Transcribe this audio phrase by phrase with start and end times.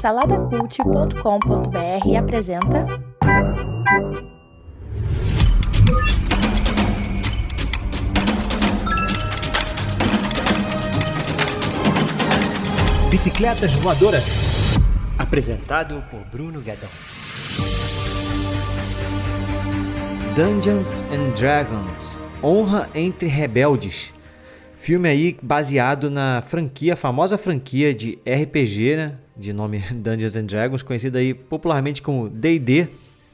[0.00, 2.84] Saladacult.com.br apresenta.
[13.10, 14.24] Bicicletas Voadoras.
[15.16, 16.90] Apresentado por Bruno Guedão.
[20.34, 24.12] Dungeons and Dragons Honra entre Rebeldes.
[24.76, 29.21] Filme aí baseado na franquia, a famosa franquia de RPG, né?
[29.36, 32.88] De nome Dungeons and Dragons, conhecida aí popularmente como D&D,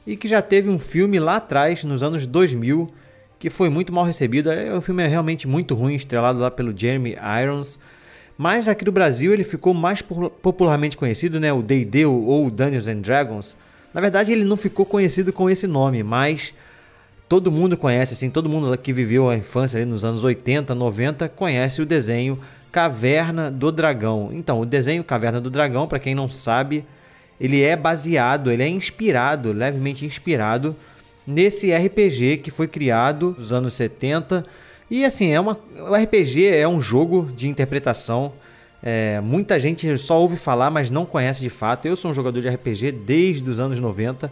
[0.05, 2.89] e que já teve um filme lá atrás, nos anos 2000,
[3.37, 4.51] que foi muito mal recebido.
[4.51, 7.79] É, o filme é realmente muito ruim, estrelado lá pelo Jeremy Irons.
[8.37, 11.51] Mas aqui no Brasil ele ficou mais popularmente conhecido, né?
[11.51, 13.57] O D&D ou Dungeons and Dragons.
[13.93, 16.53] Na verdade ele não ficou conhecido com esse nome, mas
[17.27, 21.29] todo mundo conhece, assim, todo mundo que viveu a infância ali nos anos 80, 90
[21.29, 22.39] conhece o desenho
[22.71, 24.29] Caverna do Dragão.
[24.31, 26.85] Então, o desenho Caverna do Dragão, para quem não sabe,
[27.39, 30.75] ele é baseado, ele é inspirado, levemente inspirado
[31.25, 34.45] nesse RPG que foi criado nos anos 70.
[34.89, 38.33] E assim, é uma, o RPG é um jogo de interpretação.
[38.81, 41.87] É, muita gente só ouve falar, mas não conhece de fato.
[41.87, 44.31] Eu sou um jogador de RPG desde os anos 90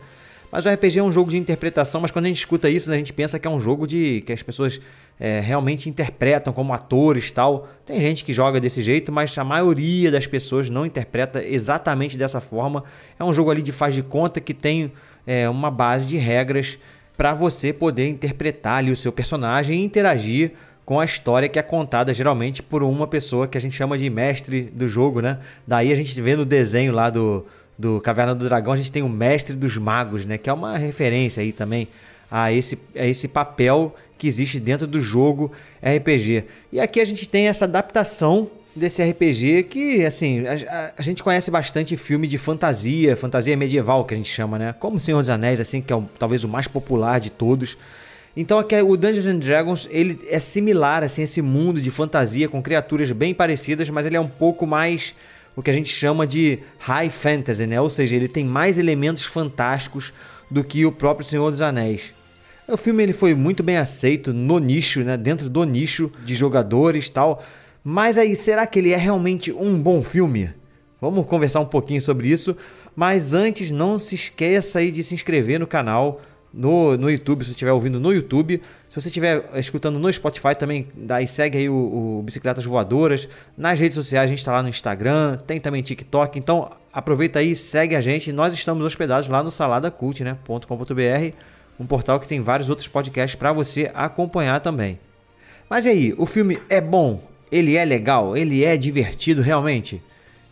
[0.52, 2.97] mas o RPG é um jogo de interpretação, mas quando a gente escuta isso, a
[2.97, 4.80] gente pensa que é um jogo de que as pessoas
[5.19, 7.67] é, realmente interpretam como atores tal.
[7.85, 12.39] Tem gente que joga desse jeito, mas a maioria das pessoas não interpreta exatamente dessa
[12.39, 12.83] forma.
[13.19, 14.91] É um jogo ali de faz de conta que tem
[15.25, 16.77] é, uma base de regras
[17.15, 20.51] para você poder interpretar ali o seu personagem e interagir
[20.85, 24.09] com a história que é contada geralmente por uma pessoa que a gente chama de
[24.09, 25.39] mestre do jogo, né?
[25.67, 27.45] Daí a gente vê no desenho lá do,
[27.77, 30.37] do Caverna do Dragão, a gente tem o Mestre dos Magos, né?
[30.37, 31.89] Que é uma referência aí também
[32.30, 36.45] a esse, a esse papel que existe dentro do jogo RPG.
[36.72, 41.50] E aqui a gente tem essa adaptação desse RPG que, assim, a, a, gente conhece
[41.50, 44.73] bastante filme de fantasia, fantasia medieval que a gente chama, né?
[44.80, 47.78] Como Senhor dos Anéis, assim, que é o, talvez o mais popular de todos.
[48.36, 52.61] Então aqui o Dungeons and Dragons, ele é similar, assim, esse mundo de fantasia com
[52.61, 55.16] criaturas bem parecidas, mas ele é um pouco mais
[55.55, 57.82] o que a gente chama de high fantasy, né?
[57.82, 60.14] Ou seja, ele tem mais elementos fantásticos
[60.52, 62.14] do que o próprio Senhor dos Anéis.
[62.67, 65.16] O filme ele foi muito bem aceito no nicho, né?
[65.16, 67.42] Dentro do nicho de jogadores tal.
[67.82, 70.50] Mas aí, será que ele é realmente um bom filme?
[71.00, 72.58] Vamos conversar um pouquinho sobre isso.
[72.94, 76.20] Mas antes, não se esqueça aí de se inscrever no canal,
[76.54, 78.61] no, no YouTube, se você estiver ouvindo no YouTube.
[78.89, 83.30] Se você estiver escutando no Spotify também, daí segue aí o, o, Bicicletas Voadoras.
[83.55, 86.38] Nas redes sociais a gente está lá no Instagram, tem também TikTok.
[86.38, 88.34] Então aproveita aí, segue a gente.
[88.34, 91.34] Nós estamos hospedados lá no saladacult.com.br, né,
[91.80, 94.99] um portal que tem vários outros podcasts para você acompanhar também.
[95.70, 97.21] Mas e aí, o filme é bom?
[97.52, 98.36] Ele é legal?
[98.36, 100.02] Ele é divertido realmente?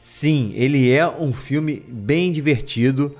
[0.01, 3.15] Sim, ele é um filme bem divertido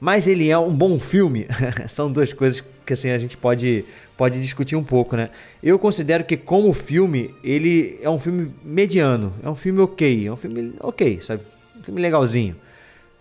[0.00, 1.46] mas ele é um bom filme.
[1.88, 3.84] São duas coisas que assim a gente pode
[4.16, 5.30] pode discutir um pouco, né?
[5.62, 10.32] Eu considero que como filme ele é um filme mediano, é um filme ok, é
[10.32, 11.42] um filme ok, sabe?
[11.78, 12.56] Um filme legalzinho.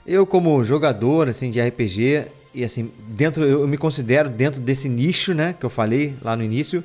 [0.05, 5.33] Eu como jogador assim de RPG e assim dentro eu me considero dentro desse nicho,
[5.33, 5.55] né?
[5.59, 6.83] Que eu falei lá no início.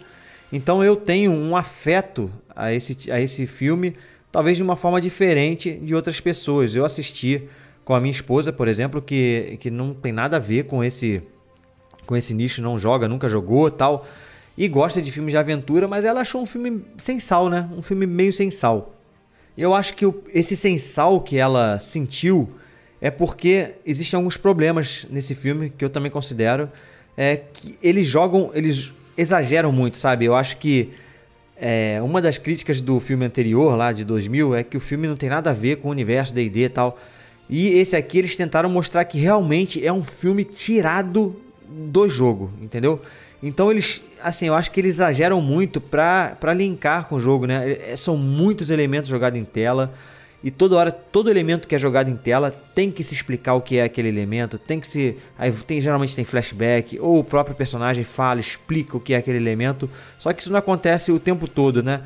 [0.53, 3.97] Então eu tenho um afeto a esse a esse filme,
[4.33, 6.75] talvez de uma forma diferente de outras pessoas.
[6.75, 7.49] Eu assisti
[7.85, 11.23] com a minha esposa, por exemplo, que, que não tem nada a ver com esse
[12.07, 14.05] com esse nicho, não joga, nunca jogou, tal,
[14.59, 17.69] e gosta de filmes de aventura, mas ela achou um filme sem sal, né?
[17.77, 18.97] Um filme meio sem sal.
[19.57, 20.05] Eu acho que
[20.35, 22.51] esse sem sal que ela sentiu
[23.01, 26.69] é porque existem alguns problemas nesse filme que eu também considero
[27.17, 30.25] é que eles jogam, eles exageram muito, sabe?
[30.25, 30.91] Eu acho que
[31.57, 35.17] é, uma das críticas do filme anterior, lá de 2000, é que o filme não
[35.17, 36.99] tem nada a ver com o universo D&D e tal.
[37.49, 41.37] E esse aqui eles tentaram mostrar que realmente é um filme tirado
[41.69, 43.03] do jogo, entendeu?
[43.43, 47.79] Então eles, assim, eu acho que eles exageram muito para linkar com o jogo, né?
[47.91, 49.93] É, são muitos elementos jogados em tela
[50.43, 53.61] e toda hora todo elemento que é jogado em tela tem que se explicar o
[53.61, 57.55] que é aquele elemento, tem que se, aí tem geralmente tem flashback ou o próprio
[57.55, 59.89] personagem fala, explica o que é aquele elemento.
[60.19, 62.01] Só que isso não acontece o tempo todo, né?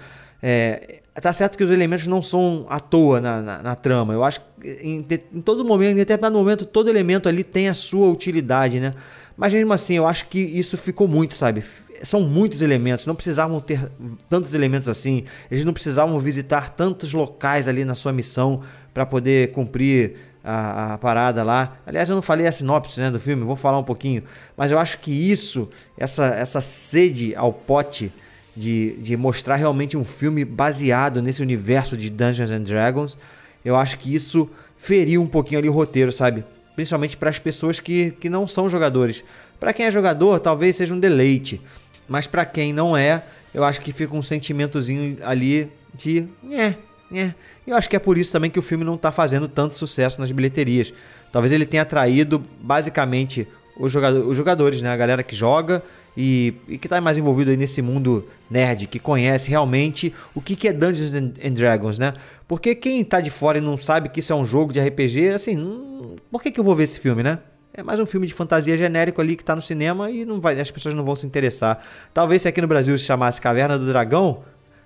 [0.47, 4.13] É, tá certo que os elementos não são à toa na, na, na trama.
[4.13, 7.73] Eu acho que em, em, todo momento, em determinado momento, todo elemento ali tem a
[7.73, 8.93] sua utilidade, né?
[9.39, 11.65] Mas mesmo assim, eu acho que isso ficou muito, sabe?
[12.03, 13.91] São muitos elementos, não precisavam ter
[14.29, 15.25] tantos elementos assim.
[15.51, 18.61] Eles não precisavam visitar tantos locais ali na sua missão
[18.93, 21.79] para poder cumprir a, a, parada lá.
[21.87, 24.23] Aliás, eu não falei a sinopse né, do filme, vou falar um pouquinho.
[24.55, 28.13] Mas eu acho que isso, essa, essa sede ao pote
[28.57, 33.19] de, de mostrar realmente um filme baseado nesse universo de Dungeons and Dragons.
[33.65, 34.49] Eu acho que isso
[34.79, 36.45] feriu um pouquinho ali o roteiro, sabe?
[36.75, 39.25] Principalmente para as pessoas que, que não são jogadores.
[39.59, 41.61] Para quem é jogador, talvez seja um deleite,
[42.09, 43.23] mas para quem não é,
[43.53, 46.75] eu acho que fica um sentimentozinho ali de, é,
[47.13, 47.35] é.
[47.67, 50.21] Eu acho que é por isso também que o filme não está fazendo tanto sucesso
[50.21, 50.93] nas bilheterias.
[51.33, 53.49] Talvez ele tenha atraído basicamente
[53.79, 54.91] os, jogador, os jogadores, né?
[54.91, 55.83] A galera que joga
[56.17, 60.55] e, e que está mais envolvido aí nesse mundo nerd, que conhece realmente o que,
[60.55, 62.15] que é Dungeons and Dragons, né?
[62.47, 65.31] Porque quem está de fora e não sabe que isso é um jogo de RPG,
[65.31, 67.39] assim, hum, por que, que eu vou ver esse filme, né?
[67.73, 70.61] É mais um filme de fantasia genérico ali que está no cinema e não vai,
[70.61, 71.85] as pessoas não vão se interessar.
[72.13, 74.43] Talvez se aqui no Brasil se chamasse Caverna do Dragão,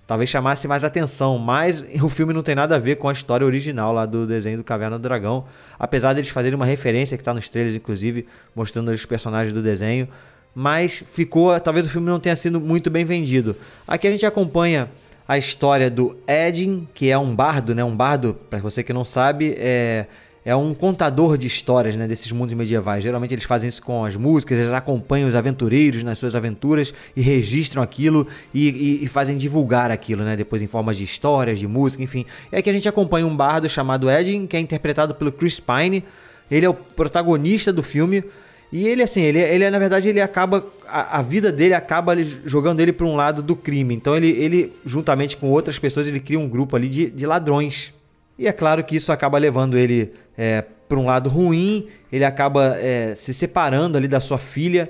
[0.07, 3.45] talvez chamasse mais atenção, mas o filme não tem nada a ver com a história
[3.45, 5.45] original lá do desenho do Caverna do Dragão,
[5.79, 8.27] apesar deles fazerem uma referência que está nos trailers, inclusive,
[8.57, 10.09] mostrando os personagens do desenho
[10.61, 13.55] mas ficou, talvez o filme não tenha sido muito bem vendido.
[13.87, 14.91] Aqui a gente acompanha
[15.29, 17.85] a história do Edin, que é um bardo, né?
[17.85, 20.07] Um bardo, para você que não sabe, é,
[20.45, 22.09] é um contador de histórias, né?
[22.09, 23.05] Desses mundos medievais.
[23.05, 27.21] Geralmente eles fazem isso com as músicas, eles acompanham os aventureiros nas suas aventuras e
[27.21, 30.35] registram aquilo e, e, e fazem divulgar aquilo, né?
[30.35, 32.27] Depois em formas de histórias, de música, enfim.
[32.51, 36.03] E aqui a gente acompanha um bardo chamado Edin, que é interpretado pelo Chris Pine.
[36.51, 38.25] Ele é o protagonista do filme.
[38.71, 40.67] E ele, assim, ele, ele na verdade, ele acaba.
[40.87, 43.95] A, a vida dele acaba jogando ele para um lado do crime.
[43.95, 47.93] Então, ele, ele, juntamente com outras pessoas, ele cria um grupo ali de, de ladrões.
[48.39, 52.77] E é claro que isso acaba levando ele é, para um lado ruim, ele acaba
[52.79, 54.89] é, se separando ali da sua filha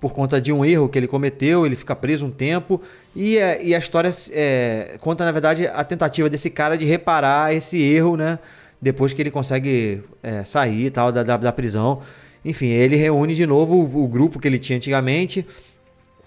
[0.00, 2.80] por conta de um erro que ele cometeu, ele fica preso um tempo.
[3.16, 7.52] E, é, e a história é, conta, na verdade, a tentativa desse cara de reparar
[7.52, 8.38] esse erro, né?
[8.80, 12.00] Depois que ele consegue é, sair tal da, da, da prisão.
[12.44, 15.44] Enfim, ele reúne de novo o, o grupo que ele tinha antigamente,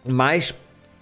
[0.08, 0.54] mas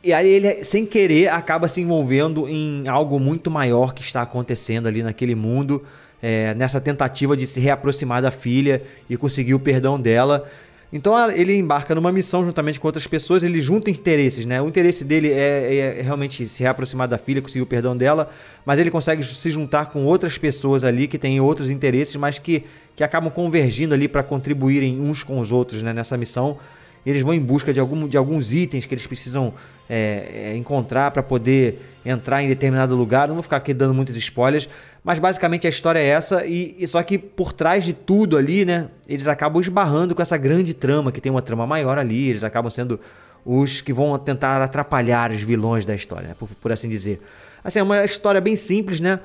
[0.01, 4.87] e aí ele, sem querer, acaba se envolvendo em algo muito maior que está acontecendo
[4.87, 5.83] ali naquele mundo,
[6.21, 10.49] é, nessa tentativa de se reaproximar da filha e conseguir o perdão dela.
[10.91, 14.59] Então ele embarca numa missão juntamente com outras pessoas, ele junta interesses, né?
[14.59, 18.31] O interesse dele é, é, realmente se reaproximar da filha, conseguir o perdão dela,
[18.65, 22.63] mas ele consegue se juntar com outras pessoas ali que têm outros interesses, mas que,
[22.95, 26.57] que acabam convergindo ali para contribuírem uns com os outros né, nessa missão.
[27.05, 29.53] Eles vão em busca de, algum, de alguns itens que eles precisam
[29.89, 33.27] é, é encontrar para poder entrar em determinado lugar.
[33.27, 34.69] Não vou ficar aqui dando muitos spoilers,
[35.03, 38.65] mas basicamente a história é essa, e, e, só que por trás de tudo ali,
[38.65, 42.43] né, eles acabam esbarrando com essa grande trama, que tem uma trama maior ali, eles
[42.43, 42.99] acabam sendo
[43.45, 47.21] os que vão tentar atrapalhar os vilões da história, né, por, por, assim dizer.
[47.63, 49.19] Assim, é uma história bem simples, né?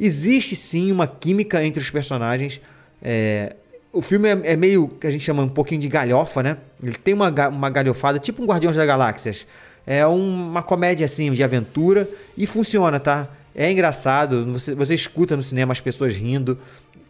[0.00, 2.60] Existe sim uma química entre os personagens.
[3.02, 3.56] É,
[3.92, 6.58] o filme é, é, meio que a gente chama um pouquinho de galhofa, né?
[6.82, 9.46] Ele tem uma, uma galhofada, tipo um Guardiões da Galáxias.
[9.86, 13.28] É uma comédia assim de aventura e funciona, tá?
[13.54, 16.58] É engraçado, você, você escuta no cinema as pessoas rindo.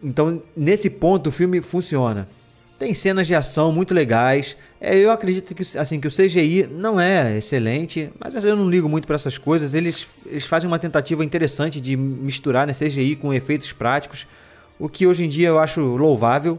[0.03, 2.29] Então, nesse ponto, o filme funciona.
[2.79, 4.57] Tem cenas de ação muito legais.
[4.81, 8.89] É, eu acredito que, assim, que o CGI não é excelente, mas eu não ligo
[8.89, 9.75] muito para essas coisas.
[9.75, 14.29] Eles, eles fazem uma tentativa interessante de misturar né, CGI com efeitos práticos,
[14.79, 16.59] o que hoje em dia eu acho louvável.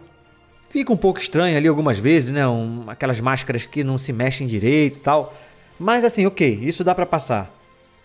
[0.70, 2.48] Fica um pouco estranho ali algumas vezes, né?
[2.48, 5.34] Um, aquelas máscaras que não se mexem direito e tal.
[5.80, 7.52] Mas assim, ok, isso dá para passar.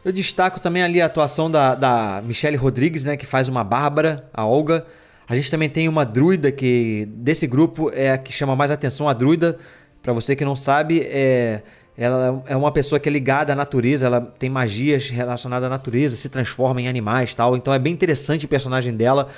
[0.05, 4.29] Eu destaco também ali a atuação da, da Michelle Rodrigues, né, que faz uma Bárbara,
[4.33, 4.87] a Olga.
[5.27, 9.09] A gente também tem uma druida que desse grupo é a que chama mais atenção.
[9.09, 9.59] A druida,
[10.03, 11.63] para você que não sabe, é
[11.97, 16.17] ela é uma pessoa que é ligada à natureza, ela tem magias relacionadas à natureza,
[16.17, 17.57] se transforma em animais, tal.
[17.57, 19.31] Então é bem interessante o personagem dela.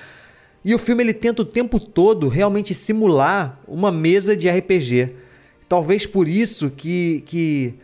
[0.66, 5.10] E o filme ele tenta o tempo todo realmente simular uma mesa de RPG.
[5.68, 7.74] Talvez por isso que, que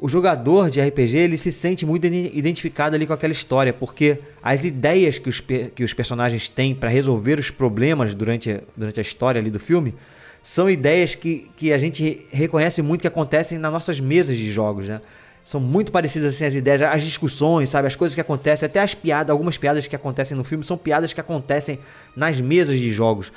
[0.00, 4.62] o jogador de RPG ele se sente muito identificado ali com aquela história, porque as
[4.62, 9.40] ideias que os, que os personagens têm para resolver os problemas durante, durante a história
[9.40, 9.92] ali do filme
[10.40, 14.88] são ideias que, que a gente reconhece muito que acontecem nas nossas mesas de jogos,
[14.88, 15.00] né?
[15.48, 17.86] São muito parecidas assim as ideias, as discussões, sabe?
[17.86, 21.14] As coisas que acontecem, até as piadas, algumas piadas que acontecem no filme são piadas
[21.14, 21.78] que acontecem
[22.14, 23.32] nas mesas de jogos.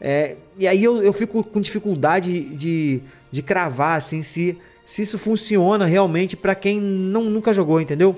[0.00, 4.56] É, e aí eu, eu fico com dificuldade de, de cravar assim se
[4.86, 8.16] se isso funciona realmente para quem não, nunca jogou, entendeu?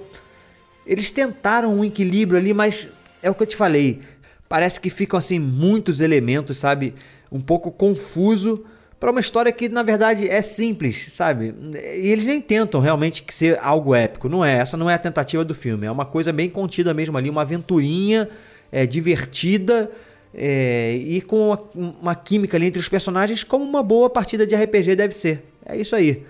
[0.87, 2.87] Eles tentaram um equilíbrio ali, mas
[3.23, 4.03] é o que eu te falei.
[4.47, 6.95] Parece que ficam assim muitos elementos, sabe?
[7.33, 8.63] Um pouco confuso
[8.99, 11.55] para uma história que na verdade é simples, sabe?
[11.73, 14.59] E eles nem tentam realmente ser algo épico, não é?
[14.59, 17.43] Essa não é a tentativa do filme, é uma coisa bem contida mesmo ali, uma
[17.43, 18.29] aventurinha
[18.73, 19.91] é, divertida
[20.35, 21.65] é, e com uma,
[22.01, 25.45] uma química ali entre os personagens, como uma boa partida de RPG deve ser.
[25.65, 26.25] É isso aí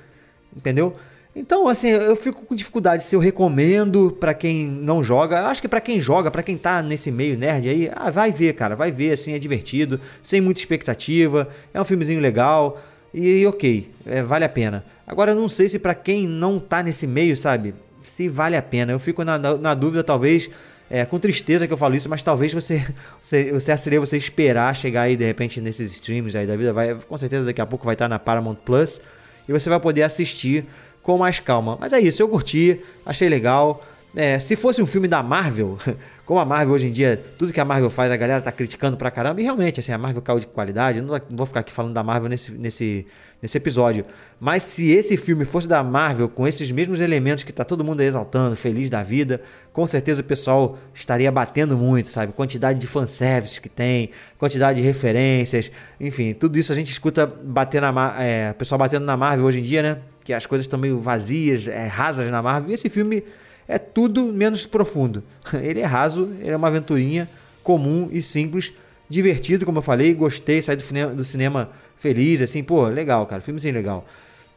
[0.55, 0.97] entendeu?
[1.38, 5.47] Então, assim, eu fico com dificuldade se eu recomendo para quem não joga.
[5.47, 8.54] Acho que para quem joga, para quem tá nesse meio nerd aí, ah, vai ver,
[8.54, 12.83] cara, vai ver, assim, é divertido, sem muita expectativa, é um filmezinho legal
[13.14, 14.85] e ok, é, vale a pena.
[15.07, 18.62] Agora, eu não sei se para quem não tá nesse meio, sabe, se vale a
[18.62, 18.90] pena.
[18.90, 20.50] Eu fico na, na, dúvida, talvez,
[20.90, 22.85] é, com tristeza que eu falo isso, mas talvez você,
[23.23, 26.97] você, você seria você esperar chegar aí de repente nesses streams aí da vida, vai,
[26.97, 29.00] com certeza daqui a pouco vai estar na Paramount Plus
[29.49, 30.66] e você vai poder assistir
[31.09, 31.79] com mais calma.
[31.81, 33.83] Mas é isso, eu curti, achei legal.
[34.15, 35.79] É, se fosse um filme da Marvel,
[36.27, 38.95] como a Marvel hoje em dia, tudo que a Marvel faz, a galera tá criticando
[38.95, 41.95] pra caramba, e realmente, assim, a Marvel caiu de qualidade, não vou ficar aqui falando
[41.95, 43.07] da Marvel nesse, nesse,
[43.41, 44.05] nesse episódio.
[44.38, 48.03] Mas se esse filme fosse da Marvel, com esses mesmos elementos que tá todo mundo
[48.03, 49.41] exaltando, feliz da vida,
[49.73, 52.35] com certeza o pessoal estaria batendo muito, sabe?
[52.35, 57.81] Quantidade de fanservice que tem, quantidade de referências, enfim, tudo isso a gente escuta bater
[57.81, 59.99] na, é, pessoal batendo na Marvel hoje em dia, né?
[60.29, 62.71] Que as coisas estão meio vazias, é, rasas na Marvel.
[62.71, 63.25] E esse filme
[63.67, 65.25] é tudo menos profundo.
[65.59, 67.27] Ele é raso, ele é uma aventurinha
[67.63, 68.75] comum e simples,
[69.09, 70.13] divertido, como eu falei.
[70.13, 74.07] Gostei, saí do cinema, do cinema feliz, assim, pô, legal, cara, filmezinho legal.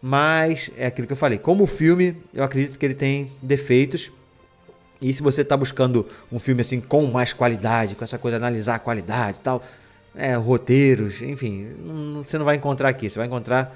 [0.01, 1.38] Mas é aquilo que eu falei.
[1.38, 4.12] Como filme, eu acredito que ele tem defeitos.
[5.01, 8.44] E se você está buscando um filme assim com mais qualidade, com essa coisa de
[8.44, 9.63] analisar a qualidade e tal,
[10.13, 11.68] é, roteiros, enfim,
[12.18, 13.10] você não vai encontrar aqui.
[13.10, 13.74] Você vai encontrar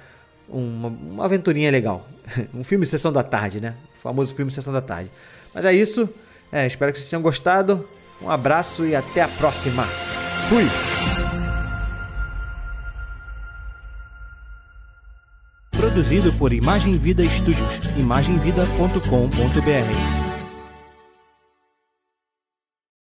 [0.49, 2.07] uma, uma aventurinha legal.
[2.53, 3.75] um filme Sessão da Tarde, né?
[3.97, 5.11] O famoso filme Sessão da Tarde.
[5.53, 6.09] Mas é isso.
[6.51, 7.87] É, espero que vocês tenham gostado.
[8.21, 9.83] Um abraço e até a próxima.
[10.49, 10.65] Fui!
[15.71, 17.79] Produzido por Imagem Vida Studios.
[17.97, 20.24] imagemvida.com.br